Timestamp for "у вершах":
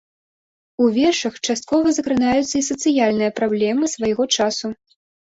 0.83-1.35